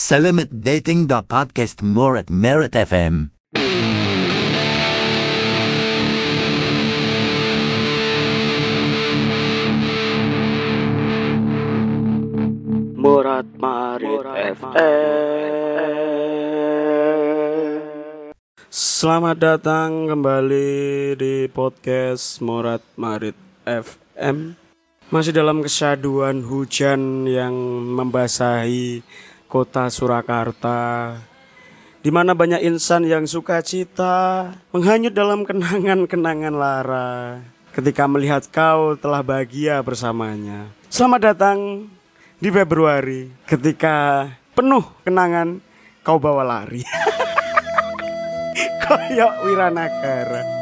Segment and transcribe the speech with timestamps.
[0.00, 3.36] Selamat dating the podcast more at Merit FM.
[12.96, 14.24] Murat Marit
[14.56, 14.72] FM.
[18.72, 23.36] Selamat datang kembali di podcast Murat Marit
[23.68, 24.56] FM.
[25.12, 27.52] Masih dalam kesyaduan hujan yang
[28.00, 29.04] membasahi
[29.50, 31.18] kota Surakarta
[32.00, 37.42] di mana banyak insan yang suka cita menghanyut dalam kenangan-kenangan lara
[37.74, 40.70] ketika melihat kau telah bahagia bersamanya.
[40.86, 41.90] Selamat datang
[42.38, 45.58] di Februari ketika penuh kenangan
[46.06, 46.86] kau bawa lari.
[48.86, 50.59] Koyok Wiranagara.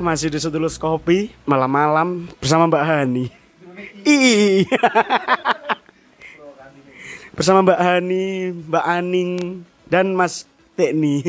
[0.00, 3.28] Masih di Sedulus Kopi malam-malam bersama Mbak Hani.
[4.08, 4.64] Ih.
[7.36, 9.60] bersama Mbak Hani, Mbak Aning
[9.92, 11.20] dan Mas Tekni.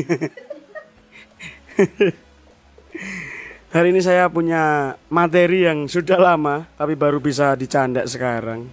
[3.76, 8.72] Hari ini saya punya materi yang sudah lama tapi baru bisa dicanda sekarang.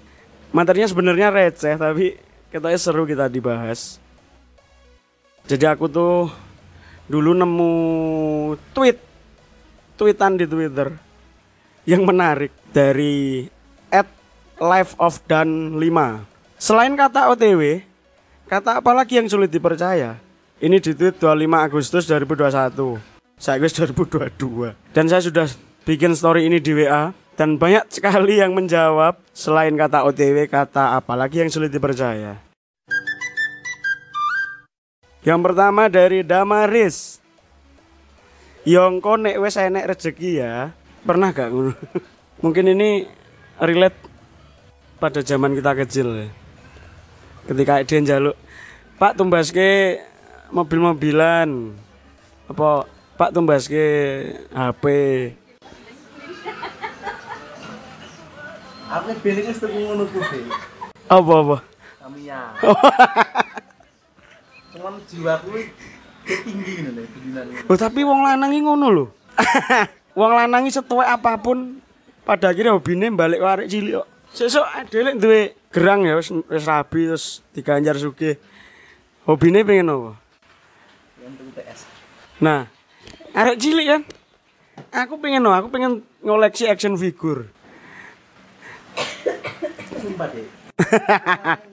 [0.55, 2.15] Materinya sebenarnya receh tapi
[2.47, 3.99] katanya seru kita dibahas.
[5.43, 6.31] Jadi aku tuh
[7.11, 7.75] dulu nemu
[8.71, 9.08] tweet
[9.99, 10.95] tweetan di Twitter
[11.83, 13.51] yang menarik dari
[13.91, 14.07] at
[14.63, 16.55] life of dan 5.
[16.55, 17.83] Selain kata OTW,
[18.47, 20.15] kata apa lagi yang sulit dipercaya?
[20.63, 23.03] Ini di tweet 25 Agustus 2021.
[23.35, 24.95] Saya guys 2022.
[24.95, 25.47] Dan saya sudah
[25.83, 31.15] bikin story ini di WA dan banyak sekali yang menjawab selain kata OTW, kata apa
[31.15, 32.39] lagi yang sulit dipercaya.
[35.23, 37.18] Yang pertama dari Damaris.
[38.67, 40.75] Yongko nek wes enek rezeki ya.
[41.07, 41.71] Pernah gak ngono?
[42.43, 43.07] Mungkin ini
[43.55, 43.95] relate
[44.99, 46.27] pada zaman kita kecil ya.
[47.47, 48.35] Ketika dia jaluk,
[48.99, 50.03] Pak tumbaske
[50.51, 51.71] mobil-mobilan.
[52.51, 52.83] Apa
[53.15, 53.87] Pak tumbaske
[54.51, 54.83] HP.
[58.89, 60.49] Aku beli wis tuku ngono kuwi.
[61.07, 61.57] Apa apa?
[62.01, 62.41] Tamiya.
[64.73, 65.69] Cuman jiwaku
[66.45, 67.03] tinggi ngono lho.
[67.69, 69.05] Oh tapi wong lanang iki ngono lho.
[70.19, 71.81] wong lanang iki setuwek apa pun
[72.23, 74.07] pada akhirnya hobine balik warik cilik kok.
[74.29, 75.41] Sesuk dhewe duwe
[75.73, 78.37] gerang ya wis wis rabi terus diganjar sugih.
[79.25, 80.11] Hobine pengen apa?
[82.39, 82.69] Nah,
[83.35, 84.01] arek cilik kan.
[84.89, 87.51] Aku pengen no, aku pengen ngoleksi action figure.
[89.99, 90.47] Sumpah deh.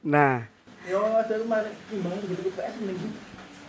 [0.00, 0.48] Nah,
[0.88, 3.12] Yo ada kemarin timbang gitu PS mending.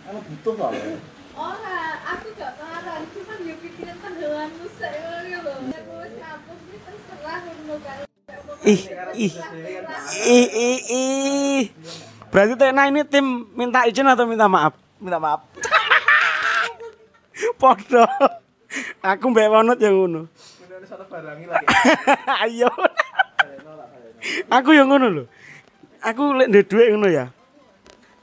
[0.02, 0.98] Aku butuh soalnya.
[1.32, 1.80] Ora,
[2.12, 5.54] aku gak marah, cuman ya pikiran tanggalanmu saya lho.
[5.72, 8.04] Aku wis ngapus iki terserah ngono karo.
[8.62, 8.82] ih
[9.16, 9.34] ih
[10.22, 11.62] ih ih ih.
[12.28, 14.76] Berarti Tena ini tim minta izin atau minta maaf?
[15.00, 15.40] Minta maaf.
[17.60, 18.04] Podo.
[19.02, 20.28] Aku mbak Wonot yang ngono.
[22.44, 22.68] Ayo.
[24.52, 25.24] Aku yang ngono lho.
[26.02, 27.32] Aku lek ndek dhuwit ngono ya.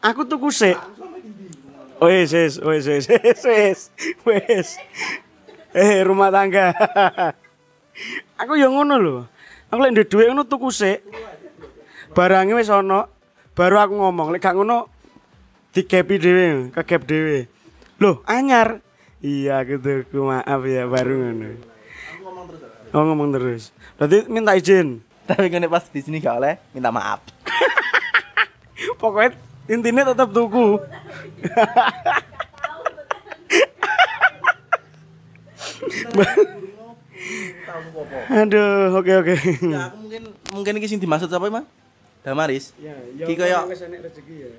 [0.03, 0.78] Aku tuku sik.
[1.99, 3.05] Wes, wes, wes, wes,
[3.43, 3.79] wes,
[4.23, 4.67] wes.
[5.75, 6.71] Eh, rumah tangga.
[8.39, 9.17] Aku yang ngono lho.
[9.67, 11.03] Aku lek dhuwit ngono tuku sik.
[12.16, 13.05] Barangnya wis ono,
[13.51, 14.31] baru aku ngomong.
[14.31, 14.87] Lek gak ngono
[15.75, 17.40] dikepi dhewe, kegep dhewe.
[17.99, 18.79] Loh, anyar.
[19.19, 21.59] Iya gitu, ku maaf ya baru ngono.
[22.95, 23.75] Oh ngomong terus.
[23.99, 25.03] Berarti minta izin.
[25.28, 27.19] Tapi kene pas di sini gak oleh minta maaf.
[28.95, 29.35] Pokoknya
[29.69, 30.81] intinya tetap tuku.
[38.29, 39.35] Aduh, oke oke.
[39.63, 40.21] Ya mungkin
[40.51, 41.66] mungkin iki sing dimaksud apa, Mas?
[42.19, 42.75] Damaris.
[42.75, 42.93] Ya,
[43.23, 43.63] Ki koyo ya.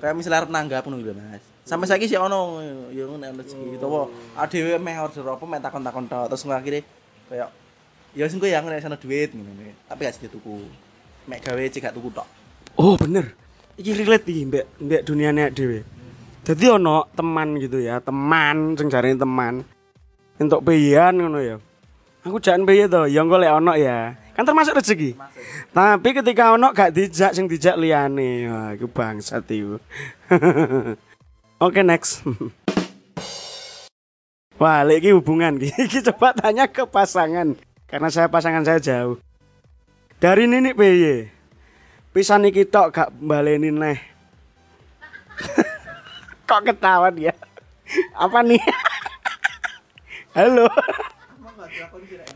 [0.01, 1.45] kayak misalnya arep nanggap ngono lho, Mas.
[1.69, 2.63] Sampai saiki sih ono
[2.95, 3.77] ya ngono rezeki.
[3.77, 4.09] Utawa
[4.39, 6.81] adewe meh order apa meh takon-takon tok terus akhire
[7.29, 7.51] kayak
[8.11, 9.31] Ya wis engko ya nek sana duit.
[9.87, 10.67] Tapi gak tuku.
[11.31, 12.27] Mek gawe cek gak tuku tok.
[12.75, 13.31] Oh bener.
[13.81, 15.81] Iki relate iki mbak mbak duniane dhewe.
[16.45, 19.65] Jadi ono teman gitu ya, teman sing jarene teman.
[20.37, 21.57] Entuk peyan ngono ya.
[22.21, 24.13] Aku jangan piye to, ya engko lek ono ya.
[24.37, 25.17] Kan termasuk rezeki.
[25.73, 28.53] Tapi ketika ono gak dijak sing dijak liyane.
[28.53, 29.81] Wah, iku bangsat iku.
[31.65, 32.21] Oke, next.
[34.61, 37.57] Wah, lek iki hubungan iki coba tanya ke pasangan
[37.89, 39.17] karena saya pasangan saya jauh.
[40.21, 41.33] Dari Ninik piye?
[42.11, 43.95] Pisan iki tok gak baleni neh.
[46.51, 47.31] Kok ketawa dia?
[48.19, 48.59] Apa nih?
[50.37, 50.67] Halo.
[50.67, 52.27] Emang gak dilakoni kira.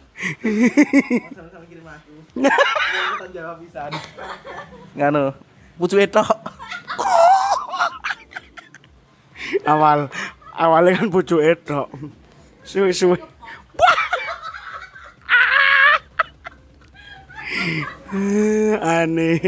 [1.35, 2.13] Sama-sama kirim aku.
[2.39, 3.91] Aku tak jawab pisan.
[4.95, 5.35] Nganu.
[5.75, 6.31] Pucuke tok.
[9.75, 10.07] Awal
[10.55, 11.91] awalnya kan pucuk tok.
[12.63, 13.19] Suwe-suwe.
[18.15, 19.43] Eh, Aneh.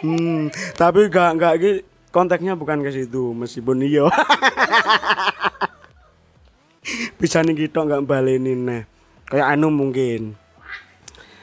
[0.00, 4.08] Hmm, tapi gak gak iki konteksnya bukan ke situ meskipun iya.
[7.20, 8.82] Bisa nih kita nggak balenin nah.
[9.28, 10.36] Kayak anu mungkin.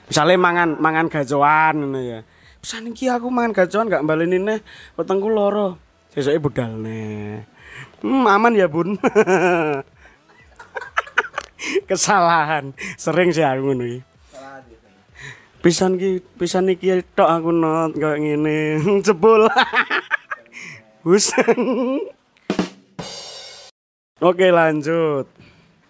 [0.05, 2.19] Misalnya mangan mangan gacoan ngono ya.
[2.61, 4.59] Bisa nih aku mangan gacoan nggak balenin nah.
[4.97, 5.77] Wetengku loro.
[6.13, 7.41] Sesuai budal nih.
[8.01, 8.97] Hmm, aman ya bun.
[11.89, 12.73] Kesalahan.
[12.97, 14.10] Sering sih aku iki.
[15.61, 19.45] Pisan ki pisan iki tok aku not kayak ngene jebul
[21.01, 21.33] Hus.
[24.21, 25.25] Oke lanjut.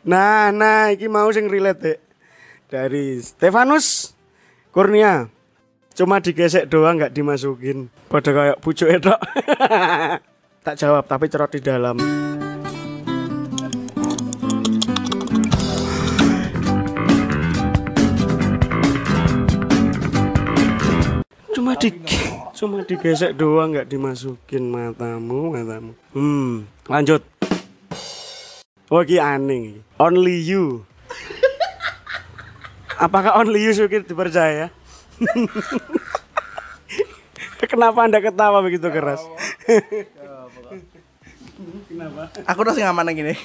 [0.08, 2.00] Nah, nah iki mau sing relate Dek.
[2.72, 4.16] dari Stefanus
[4.72, 5.28] Kurnia.
[5.92, 7.92] Cuma digesek doang nggak dimasukin.
[8.08, 9.20] Pada kayak pucuk tok.
[10.66, 12.00] tak jawab tapi cerot di dalam.
[21.82, 21.90] Di
[22.54, 27.26] cuma digesek doang nggak dimasukin matamu matamu hmm lanjut
[28.94, 29.76] oh iki aneh iki.
[29.98, 30.86] only you
[33.02, 34.70] apakah only you suka dipercaya
[37.72, 39.26] kenapa anda ketawa begitu keras
[42.50, 43.36] Aku udah aman yang gini.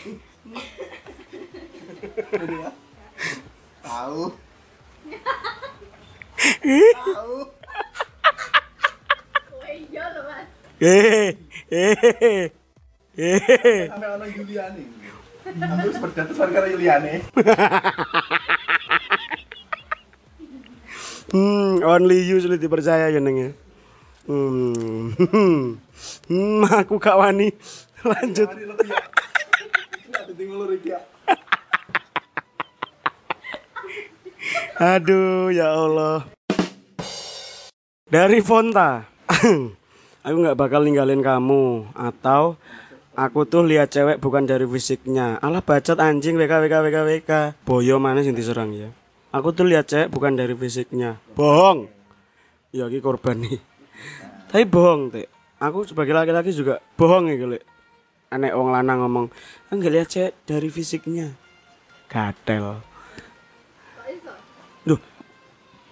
[3.85, 4.33] Tahu.
[6.97, 7.56] Tahu.
[9.97, 10.45] Iya loh mas.
[10.77, 11.33] eh
[11.73, 12.53] eh
[13.17, 14.85] eh Sampai orang Juliani.
[15.57, 17.15] Aku seperti itu gara Juliani.
[21.33, 23.51] Hmm, only you sulit dipercaya ya neng ya.
[24.29, 25.17] Hmm,
[26.29, 27.57] hmm, aku gak wani.
[28.05, 28.53] Lanjut.
[30.13, 31.01] Ada tinggal lu ya.
[34.77, 36.29] Aduh, ya Allah.
[38.13, 39.09] Dari Fonta.
[40.27, 42.59] Aku nggak bakal ninggalin kamu atau
[43.15, 45.39] aku tuh lihat cewek bukan dari fisiknya.
[45.39, 47.33] Alah bacot anjing WK WK WK WK.
[47.63, 48.91] Boyo mana sing diserang ya.
[49.31, 51.23] Aku tuh lihat cewek bukan dari fisiknya.
[51.39, 51.87] Bohong.
[52.75, 53.63] Ya iki korban nih.
[54.51, 55.31] Tapi bohong, Teh.
[55.63, 57.65] Aku sebagai laki-laki juga bohong ya, Lek.
[58.27, 59.27] Anek wong lanang ngomong,
[59.71, 61.31] "Enggak lihat cewek dari fisiknya."
[62.11, 62.83] Gatel.
[64.83, 65.01] Duh,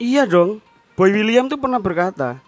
[0.02, 0.58] iya dong.
[0.94, 2.38] Boy William tuh pernah berkata,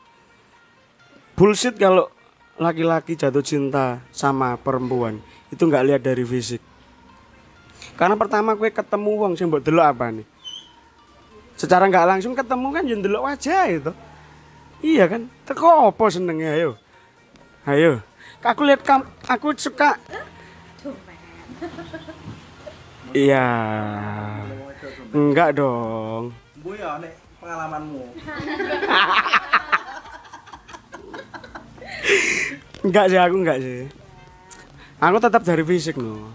[1.37, 2.09] bullshit kalau
[2.57, 5.21] laki-laki jatuh cinta sama perempuan
[5.52, 6.64] itu nggak lihat dari fisik.
[8.00, 10.26] Karena pertama gue ketemu wong sing mbok delok apa nih?
[11.61, 13.93] Secara nggak langsung ketemu kan yang delok wajah itu.
[14.81, 15.28] Iya kan?
[15.45, 16.73] Teko apa senengnya ayo.
[17.69, 18.00] Ayo.
[18.40, 20.00] Aku lihat kam aku suka
[23.16, 23.49] Iya.
[25.12, 26.33] Enggak dong.
[26.61, 28.02] Bu ya nek pengalamanmu.
[32.87, 33.91] Enggak sih aku enggak sih.
[35.03, 36.31] Aku tetap dari fisik no.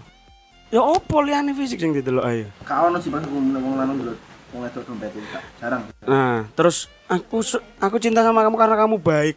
[0.72, 2.46] Ya opo liane fisik sing didelok ayo.
[2.64, 4.14] Kau ono sih pas wong lanang dulu.
[4.52, 5.12] Wong wedok dompet
[5.60, 5.88] jarang.
[6.04, 7.40] Nah, terus aku
[7.80, 9.36] aku cinta sama kamu karena kamu baik.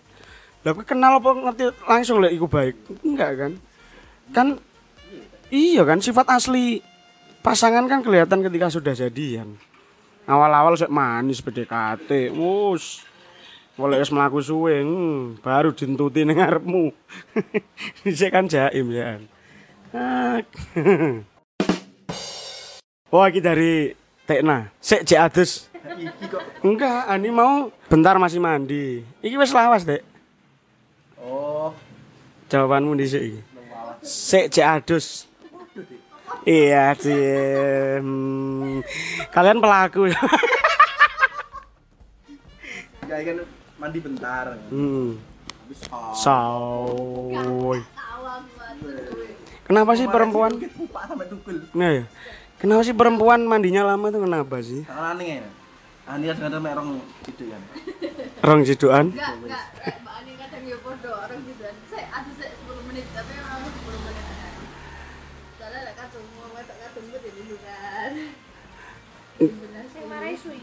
[0.64, 2.76] Lah aku kenal apa ngerti langsung lek iku baik?
[3.04, 3.52] Enggak kan?
[4.32, 4.48] Kan
[5.52, 6.80] iya kan sifat asli
[7.46, 9.60] pasangan kan kelihatan ketika sudah jadian.
[10.26, 13.06] Awal-awal sik manis PDKT, mus.
[13.76, 16.96] Boleh wis mlaku suwe, hmm, baru dintuti ning ngarepmu.
[18.08, 19.20] Dhisik kan jaim ya.
[23.12, 23.92] Wah, iki dari
[24.24, 24.72] Tekna.
[24.80, 25.68] Sik cek adus.
[26.64, 29.06] Enggak, ani mau bentar masih mandi.
[29.22, 30.02] Iki wis lawas, Dek.
[31.22, 31.76] Oh,
[32.50, 33.42] Jawabanmu dhisik iki.
[34.02, 35.28] Sik cek adus.
[36.48, 38.02] Iya sih.
[38.02, 38.82] Hmm.
[39.36, 40.10] Kalian pelaku.
[43.06, 43.38] Ya kan
[43.76, 44.56] mandi bentar.
[44.72, 45.10] hmm.
[45.66, 45.82] Habis.
[49.66, 50.52] Kenapa sih perempuan?
[51.74, 52.04] Nah ya.
[52.62, 54.86] Kenapa sih perempuan mandinya lama itu kenapa sih?
[54.86, 55.50] Tangan aneh ya.
[56.06, 57.62] Ani ada ada merong gitu kan.
[58.46, 59.10] Rong jiduan.
[59.10, 59.66] Enggak, enggak.
[59.82, 61.42] Eh, Mbak Ani kadang ya podo orang.
[61.90, 64.26] Saya ada saya 10 menit tapi memang 10 menit.
[65.58, 67.56] Soalnya lek kadung mau wetok kadung gue dulu.
[69.90, 70.62] Sing marai suwi.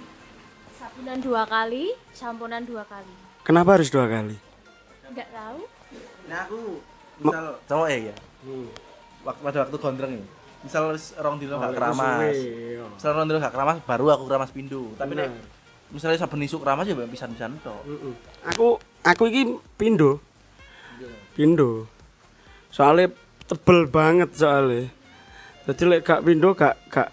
[1.02, 3.10] Sabunan dua kali, samponan dua kali.
[3.42, 4.38] Kenapa harus dua kali?
[5.10, 5.66] Enggak tahu.
[6.30, 6.78] Nah aku
[7.18, 8.14] misal cowok ya ya.
[9.26, 10.22] Waktu pada waktu gondrong ya.
[10.62, 12.38] Misal rong dino gak keramas.
[12.94, 14.94] Misal rong dino gak keramas baru aku keramas pindu.
[14.94, 15.26] Tapi nek
[15.90, 17.82] misalnya saben isuk keramas ya pisan-pisan tok.
[18.54, 20.22] Aku aku iki pindo.
[21.34, 21.90] Pindo.
[22.70, 23.10] Soalnya
[23.50, 24.86] tebel banget soalnya.
[25.66, 27.10] Jadi lek gak pindo gak gak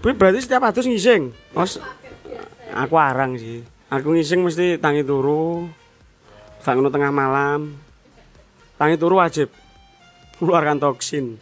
[0.00, 1.28] Kuwi berarti setiap adus ngising.
[1.52, 1.76] Os
[2.72, 3.60] aku arang sih.
[3.92, 5.68] Aku ngising mesti tangi turu.
[6.64, 7.76] Sak tengah malam.
[8.80, 9.52] Tangi turu wajib.
[10.40, 11.36] Keluarkan toksin.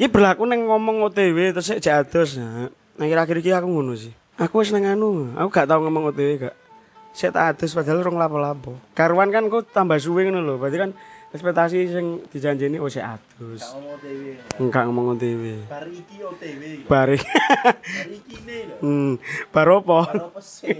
[0.00, 2.34] Iki berlaku neng ngomong OTW terus jak adus.
[2.40, 4.10] Nah, akhir-akhir iki aku ngono sih.
[4.40, 6.56] Aku wis neng anu, aku gak tau ngomong OTW gak.
[7.12, 8.80] Sik tak adus padahal rong lapo-lapo.
[8.96, 10.54] Karuan kan kok tambah suwe ngono lho.
[10.56, 10.90] Berarti kan
[11.30, 13.62] ekspektasi sing dijanjeni oh sik adus.
[13.62, 14.22] Ngomong OTW.
[14.58, 15.44] Enggak ngomong OTW.
[15.70, 16.62] Bar iki OTW.
[16.90, 17.16] Bari.
[17.22, 18.76] Bar iki ne lho.
[18.82, 19.12] hmm,
[19.54, 19.98] baru apa?
[20.10, 20.74] Bar apa sih?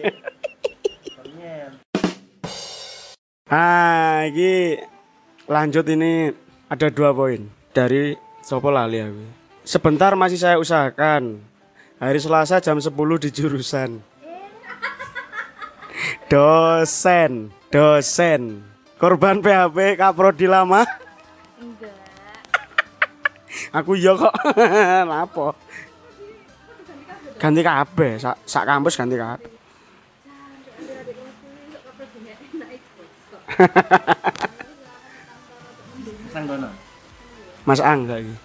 [3.51, 4.79] Ah, iki
[5.51, 6.31] lanjut ini
[6.71, 8.15] ada dua poin dari
[8.47, 9.27] Sopo lali aku.
[9.67, 11.43] Sebentar masih saya usahakan.
[11.99, 14.01] Hari Selasa jam 10 di jurusan.
[16.33, 18.70] Dosen, dosen.
[19.01, 20.85] Korban PHP Kaprodi lama.
[21.57, 21.97] Enggak.
[23.73, 24.37] Aku iya kok.
[25.11, 25.57] Lapo?
[27.41, 29.49] Ganti kabeh, sak, sak kampus ganti kabeh.
[37.69, 38.37] Mas Ang lagi.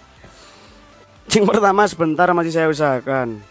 [1.36, 3.44] Yang pertama sebentar masih saya usahakan.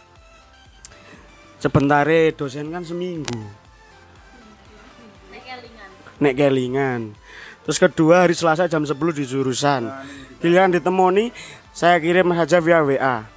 [1.62, 3.65] Sebentar dosen kan seminggu.
[6.26, 7.14] Nek kelingan.
[7.62, 9.86] Terus kedua hari Selasa jam 10 di jurusan.
[10.42, 11.30] Giliran ditemoni
[11.70, 13.30] saya kirim saja via WA.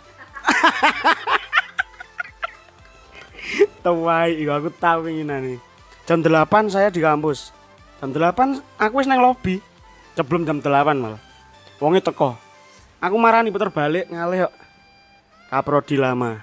[3.85, 5.61] Tuwai, iya, aku tahu ini nih.
[6.09, 7.53] Jam 8 saya di kampus.
[8.01, 9.61] Jam 8 aku wis nang lobby.
[10.17, 11.21] Sebelum jam 8 malah.
[11.77, 12.41] Wonge teko.
[13.05, 14.55] Aku marani puter balik ngalih kok.
[15.53, 16.41] Kaprodi lama.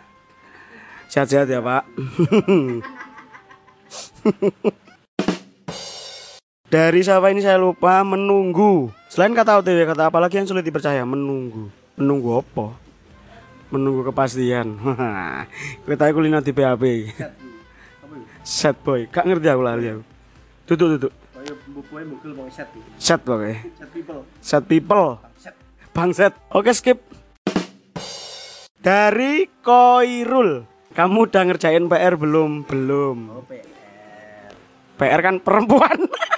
[1.10, 1.86] Sehat-sehat ya, Pak.
[6.76, 8.92] Dari siapa ini saya lupa menunggu.
[9.08, 11.08] Selain kata OTW, kata apa lagi yang sulit dipercaya?
[11.08, 11.72] Menunggu.
[11.96, 12.76] Menunggu apa?
[13.72, 14.76] Menunggu kepastian.
[15.88, 16.84] Kita kulino di PHP.
[18.44, 20.04] Set boy, gak ngerti aku lali aku.
[20.68, 21.14] Duduk duduk.
[22.52, 22.92] Set iki.
[23.00, 23.56] Set pokoknya.
[23.80, 24.20] Set people.
[24.44, 25.08] Set people.
[25.96, 26.36] Bangset.
[26.52, 27.00] Oke skip.
[28.84, 30.68] Dari Koirul.
[30.92, 32.68] Kamu udah ngerjain PR belum?
[32.68, 33.18] Belum.
[33.32, 33.64] Oh, PR.
[35.00, 36.04] PR kan perempuan.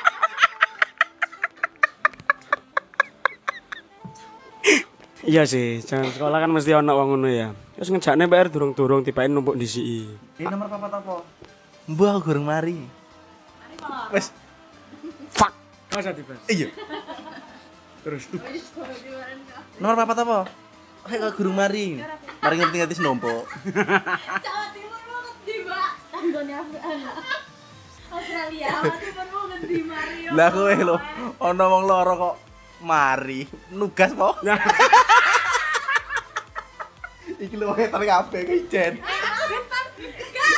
[5.28, 7.52] iya sih, jangan sekolah kan mesti ono wong ngono ya.
[7.76, 10.00] Terus ngejakne PR durung-durung tibain numpuk di sini.
[10.40, 11.22] Ini nomor papat apa?
[11.92, 12.80] Mbah aku goreng mari.
[14.16, 14.32] Wes.
[15.30, 15.54] Fuck.
[15.92, 16.42] Kau usah dibahas.
[16.48, 16.72] Iya.
[18.02, 18.24] Terus
[19.78, 20.40] Nomor papat apa?
[21.06, 22.02] Kayak aku goreng mari.
[22.42, 23.46] Mari ngerti-ngerti senompo.
[24.46, 25.90] Jawa Timur mau ngendi, Mbak?
[26.12, 26.54] Tanggone.
[28.10, 28.68] Australia.
[28.74, 30.30] Jawa Timur mau ngendi, Mario?
[30.34, 30.98] Lah kowe lho,
[31.44, 32.36] ana wong loro kok
[32.82, 34.34] mari nugas po.
[37.38, 38.94] Iki lho etan kabeh ke ijen.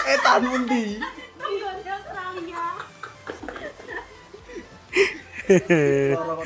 [0.08, 0.96] Etan mundi.
[1.36, 2.64] Tanggone Australia.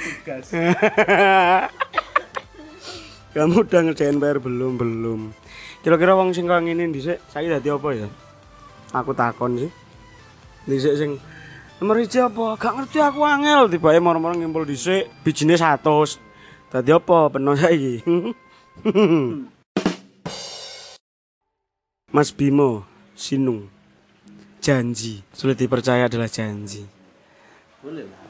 [0.02, 0.48] Tugas.
[3.34, 4.74] Kamu udah ngerjain PR belum?
[4.78, 5.22] Belum.
[5.86, 8.10] Kira-kira wong sing kok ngene dhisik saiki dadi apa ya?
[8.94, 9.72] Aku takon sih.
[10.66, 11.12] Dhisik sing
[11.78, 12.58] nomor hiji apa?
[12.58, 16.18] Gak ngerti aku angel tibae moro-moro ngimpul dhisik bijine 100.
[16.74, 18.02] Dadi apa peno saiki?
[22.14, 22.86] Mas Bimo
[23.18, 23.68] Sinung
[24.64, 26.88] janji sulit dipercaya adalah janji
[27.84, 28.22] Boleh lah.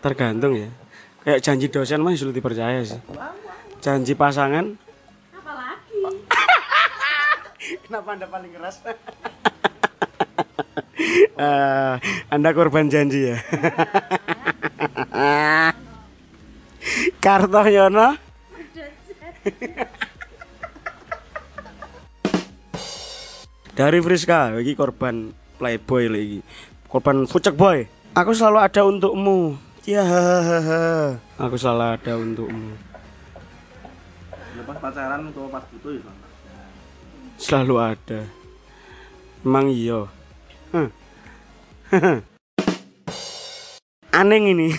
[0.00, 0.70] tergantung ya
[1.20, 2.96] kayak janji dosen mah sulit dipercaya sih
[3.82, 4.72] janji pasangan
[5.36, 6.00] Apalagi?
[7.84, 8.80] kenapa anda paling keras
[11.36, 11.94] Eh,
[12.32, 13.36] anda korban janji ya.
[17.24, 18.16] Kartoyono.
[23.76, 26.40] Dari Friska, lagi korban playboy lagi.
[26.88, 27.84] Korban fucek boy.
[28.16, 29.52] Aku selalu ada untukmu.
[29.84, 30.00] Ya,
[31.36, 32.72] aku selalu ada untukmu.
[34.56, 36.08] Lepas pacaran atau pas butuh ya.
[37.36, 38.24] Selalu ada.
[39.44, 40.08] Emang iya.
[40.72, 40.88] Hah.
[44.24, 44.72] Aneh ini.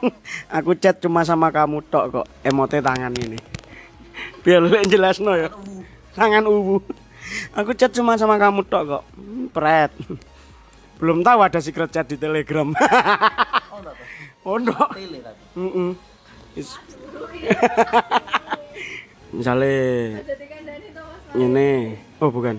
[0.56, 3.36] aku chat cuma sama kamu tok kok emote tangan ini.
[4.40, 5.52] Biar lu yang jelas no ya.
[6.16, 6.80] Tangan ubu.
[7.56, 9.04] Aku chat cuma sama kamu tok kok.
[9.52, 9.90] Pret.
[10.98, 12.74] Belum tahu ada secret chat di Telegram.
[12.74, 13.94] Oh enggak
[14.42, 14.74] oh no.
[14.94, 15.42] Tele tapi.
[15.54, 15.90] Mm-mm.
[16.58, 16.78] Is-
[19.36, 20.24] Misalnya
[21.36, 21.98] ini.
[22.18, 22.56] Oh bukan.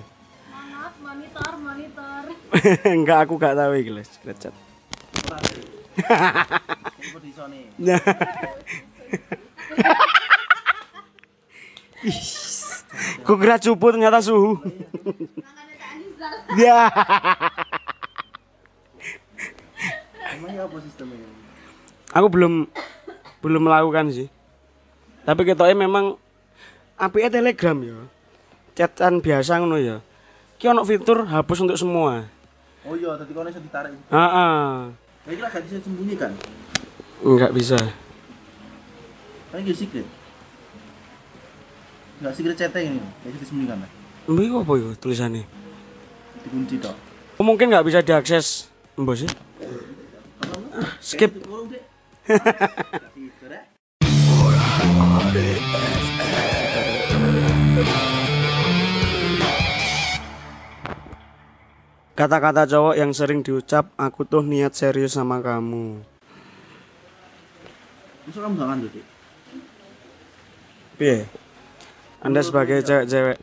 [1.00, 2.24] Monitor, monitor.
[2.96, 4.06] Enggak aku gak tahu iki, Les.
[4.06, 4.54] Secret chat.
[13.30, 14.58] Ku kira cupu ternyata suhu.
[16.58, 16.90] Ya.
[20.34, 21.30] Emangnya apa sistemnya?
[22.10, 22.66] Aku belum
[23.46, 24.34] belum melakukan sih.
[25.30, 26.18] Tapi ketoknya memang
[26.98, 28.02] apike Telegram ya.
[28.74, 30.02] Chatan biasa ngono ya.
[30.58, 32.26] Ki ono fitur hapus untuk semua.
[32.82, 33.94] Oh iya, tadi kau bisa ditarik.
[34.10, 34.90] Heeh.
[35.30, 36.34] Lah gak bisa sembunyikan.
[37.22, 37.78] Enggak bisa.
[39.54, 40.19] Itu secret.
[42.20, 43.90] Enggak secret chatting ini, gak bisa disembunyikan lah.
[44.28, 45.44] Mbak iku apa iku tulisannya?
[46.44, 46.96] Dikunci tok.
[47.40, 48.68] Oh, mungkin nggak bisa diakses.
[49.00, 49.32] Mbok sih.
[51.00, 51.32] Skip.
[62.20, 66.04] Kata-kata cowok yang sering diucap, aku tuh niat serius sama kamu.
[68.28, 68.92] Masa kamu gak ngandut?
[71.00, 71.24] Piye?
[72.20, 73.40] Anda sebagai cewek-cewek.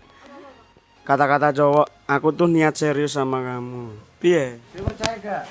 [1.06, 3.96] Kata-kata cowok, aku tuh niat serius sama kamu.
[4.20, 4.60] Piye?
[4.74, 5.44] Saya percaya gak?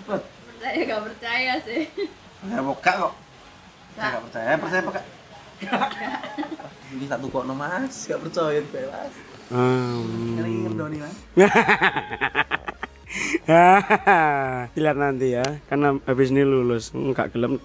[0.00, 0.22] Cepet.
[0.24, 1.92] Percaya gak percaya sih.
[2.40, 3.12] Saya buka kok.
[3.98, 5.04] Saya gak percaya, percaya apa gak?
[6.96, 9.12] Ini satu kok no mas, gak percaya gue mas.
[9.52, 10.40] Hmm.
[10.40, 11.16] Ini ngendoni mas.
[14.80, 17.60] Lihat nanti ya, karena habis ini lulus, enggak gelem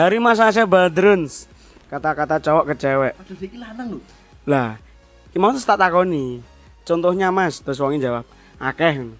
[0.00, 1.44] Dari masa saya Badruns,
[1.92, 3.12] kata-kata cowok ke cewek.
[3.20, 4.02] Aduh, dia lanang lho.
[4.48, 4.80] Lah,
[5.28, 6.40] terus tak takoni?
[6.88, 8.24] Contohnya Mas, terus wongi jawab,
[8.56, 9.12] akeh.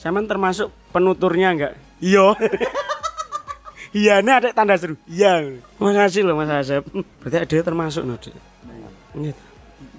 [0.00, 1.72] Sampean termasuk penuturnya enggak?
[2.00, 2.40] Iya.
[3.92, 4.96] Iya, ini ada tanda seru.
[5.04, 5.60] Iya.
[5.76, 6.88] Makasih loh Mas Asep.
[7.20, 8.32] Berarti ada termasuk no, Dik.
[8.32, 9.44] Gitu.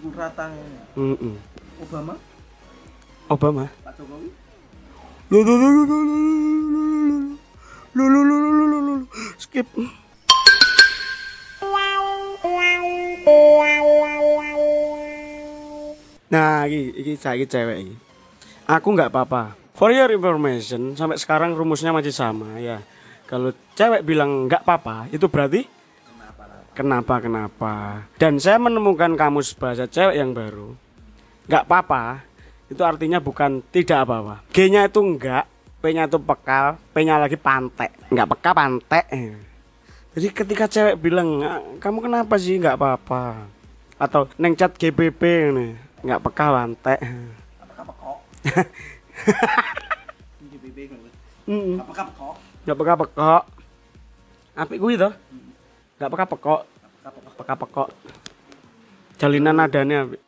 [0.02, 0.58] Pukul ratang
[0.98, 1.38] Mm-mm.
[1.86, 2.18] Obama,
[3.30, 3.70] Obama.
[3.86, 4.34] Pak Jokowi.
[5.30, 6.10] Lu lu lu lu lu lu
[7.94, 8.96] lu lu lu lu lu lu lu
[9.38, 9.70] skip.
[16.66, 17.96] Nah, iki iki cewek iki.
[18.66, 19.54] Aku nggak apa-apa.
[19.78, 22.82] For your information, sampai sekarang rumusnya masih sama ya.
[23.30, 25.70] Kalau cewek bilang nggak apa-apa, itu berarti
[26.74, 28.02] kenapa kenapa.
[28.18, 30.74] Dan saya menemukan kamus bahasa cewek yang baru.
[31.46, 32.26] Nggak apa-apa,
[32.66, 34.42] itu artinya bukan tidak apa-apa.
[34.50, 35.46] G-nya itu enggak,
[35.86, 38.10] P-nya itu peka, P-nya lagi pantek.
[38.10, 39.06] Enggak peka, pantek.
[40.18, 43.54] Jadi ketika cewek bilang, "Ah, kamu kenapa sih nggak apa-apa?
[44.02, 47.00] Atau neng chat GBP nih, nggak peka, pantek.
[47.58, 48.18] Apakah pekok?
[50.46, 51.00] Ini BB kan.
[51.50, 51.82] Mm-mm.
[51.82, 52.36] Apakah pekok?
[52.62, 53.44] Nggak peka pekok.
[54.54, 55.10] Apik kuwi to?
[55.98, 56.62] Nggak peka pekok,
[57.02, 57.34] pekok?
[57.42, 57.90] peka pekok.
[59.18, 60.22] Jalinan nadanya apik.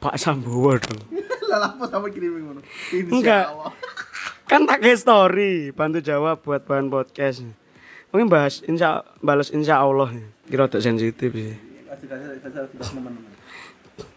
[0.00, 1.00] Pak Sambowo dong.
[1.52, 2.60] Lah apa sama kirimin ngono?
[2.90, 3.52] Enggak.
[4.48, 7.44] Kan tak story bantu jawab buat bahan podcast
[8.10, 10.10] mungkin bahas insya balas insya Allah
[10.46, 11.54] kira rada sensitif sih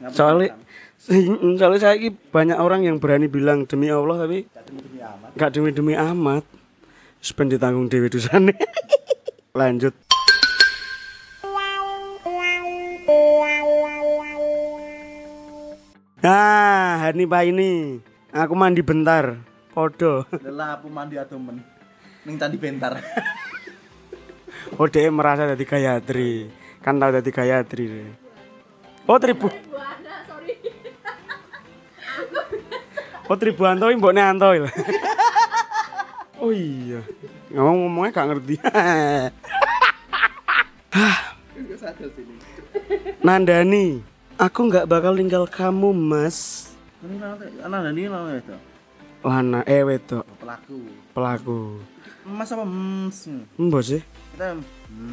[0.09, 0.57] soalnya
[1.59, 5.29] soalnya saya ini banyak orang yang berani bilang demi Allah tapi Gak demi demi amat.
[5.35, 6.43] nggak demi demi amat
[7.23, 8.51] Sepen ditanggung dewi dosane
[9.59, 9.93] lanjut
[16.23, 17.99] Nah, hari Pak ini
[18.31, 19.43] aku mandi bentar.
[19.75, 20.23] Podo.
[20.39, 21.59] Lelah aku mandi atau men.
[22.23, 22.95] Ning tadi bentar.
[24.77, 26.49] Oh dia merasa jadi Gayatri
[26.83, 27.87] Kan tahu jadi Gayatri.
[29.07, 29.47] Oh Tribu.
[33.23, 34.67] Oh Tribuanto ini mboknya Anto ya?
[36.43, 36.99] Oh iya
[37.55, 38.55] ngomong ngomongnya gak ngerti
[43.23, 44.03] Nandani
[44.35, 46.67] aku nggak bakal tinggal kamu mas
[46.99, 47.15] ini
[48.11, 48.51] lama itu.
[49.23, 50.79] Lana eh wedok Pelaku.
[51.15, 51.79] pelaku
[52.27, 53.23] Mas apa mas?
[53.55, 54.57] Mbok sih Kita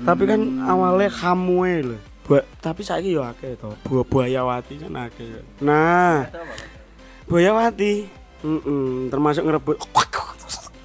[0.04, 1.98] tapi kan awalnya kamu e lho.
[2.24, 3.72] Buat, tapi saya yo akeh to.
[3.88, 6.28] Buah buayawati kan akeh nah
[7.28, 8.08] buayawati.
[8.40, 9.76] Mm-mm, termasuk ngerebut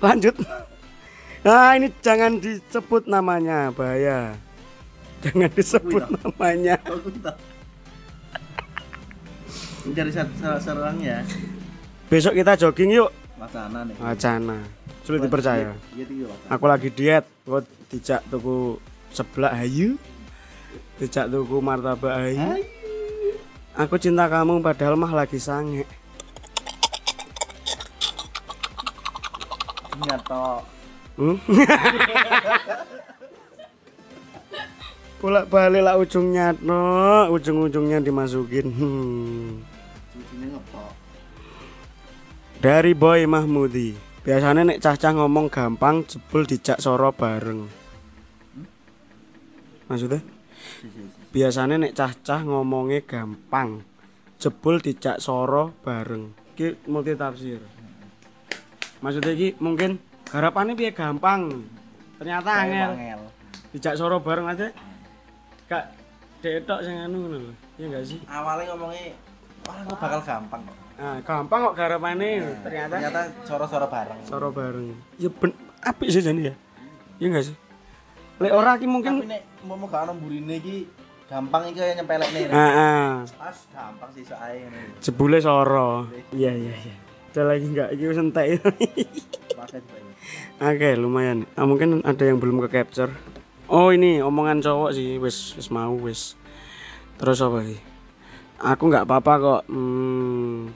[0.03, 0.35] lanjut.
[1.45, 4.35] Nah ini jangan disebut namanya bahaya.
[5.23, 6.75] Jangan disebut namanya.
[9.85, 11.23] Dari sarang ya.
[12.09, 13.09] besok kita jogging yuk.
[13.39, 13.95] Wacana nih.
[13.97, 14.57] wacana.
[15.05, 15.77] Sulit dipercaya.
[15.93, 16.49] Iya tinggi wacana.
[16.51, 17.25] aku lagi diet.
[17.45, 18.79] Kok dijak tuku
[19.13, 19.97] seblak hayu.
[20.97, 22.63] Dijak tuku martabak hayu.
[23.75, 25.83] Aku cinta kamu padahal mah lagi sange
[29.95, 30.63] Nyato.
[31.19, 31.39] hmm?
[35.23, 37.27] bolak balik lah ujungnya no.
[37.33, 38.67] Ujung ujungnya dimasukin.
[38.69, 39.63] Hmm.
[42.61, 47.69] Dari boy Mahmudi biasanya nek cah-cah ngomong gampang jebul dijak soro bareng.
[49.85, 50.19] Maksudnya?
[51.29, 53.85] Biasanya nek cah-cah ngomongnya gampang
[54.41, 56.33] jebul dijak soro bareng.
[56.57, 57.61] Ki multi tafsir
[59.05, 60.01] maksudnya ki mungkin
[60.33, 61.61] harapannya piye gampang?
[62.17, 62.91] Ternyata Angel.
[63.75, 64.73] dijak soro bareng aja.
[65.69, 65.93] Kak
[66.41, 67.53] detok sing anu ngono lho.
[67.77, 68.19] Iya enggak sih?
[68.25, 69.13] Awalnya ngomongnya
[69.65, 70.75] wah aku bakal gampang kok.
[70.95, 72.29] nah gampang kok harapannya
[72.61, 74.19] ternyata Ternyata soro-soro bareng.
[74.23, 75.51] soro bareng ya ben
[75.81, 76.53] apik sih jane ya
[77.17, 77.55] iya enggak sih
[78.35, 80.85] lek ora ki Tapi mungkin nek mau mau gak ono burine iki
[81.25, 82.43] gampang iki kayak nyempelek nih.
[82.47, 84.81] heeh Pas gampang sih soalnya ini.
[84.99, 86.95] jebule soro iya iya iya
[87.31, 88.63] ada lagi enggak iki wis entek.
[90.55, 91.43] Oke, lumayan.
[91.53, 93.11] Ah, mungkin ada yang belum ke capture.
[93.67, 96.39] Oh, ini omongan cowok sih, wis wis mau wis.
[97.17, 97.75] Terus apa sih?
[98.59, 99.61] Aku nggak apa-apa kok.
[99.67, 100.71] Hmm.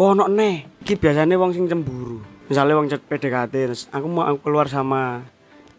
[0.00, 0.66] Oh, ono nih.
[0.82, 2.18] Ki biasanya wong sing cemburu.
[2.50, 5.22] Misalnya wong PDKT, terus aku mau aku keluar sama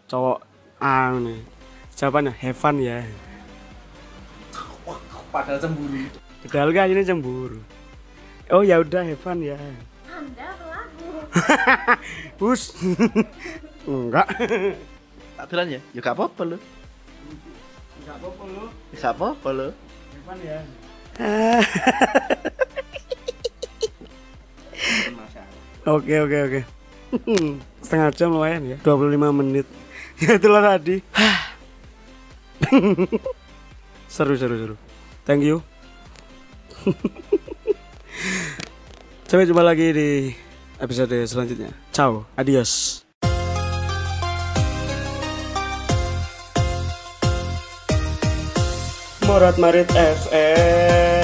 [0.08, 0.40] cowok
[0.80, 1.44] A nih.
[1.92, 3.04] Jawabannya have fun ya.
[5.32, 6.00] Padahal cemburu.
[6.44, 7.60] Padahal kan ini cemburu.
[8.52, 9.56] Oh ya udah have fun ya.
[10.08, 11.08] Anda pelaku.
[12.40, 12.76] Bus.
[13.88, 14.28] Enggak.
[15.36, 15.80] Tak ya?
[15.80, 16.58] Ya gak apa-apa lo.
[18.00, 18.42] Enggak apa-apa.
[18.92, 19.68] Ya gak apa-apa lo.
[19.72, 20.60] Have fun ya.
[25.82, 26.60] Oke oke oke.
[27.82, 28.78] Setengah jam lumayan ya.
[28.86, 29.66] 25 menit.
[30.22, 31.02] Ya itulah tadi.
[34.06, 34.74] seru seru seru.
[35.26, 35.66] Thank you.
[39.26, 40.30] Sampai jumpa lagi di
[40.78, 41.74] episode selanjutnya.
[41.90, 43.01] Ciao, adios.
[49.32, 51.21] Morat Marit FM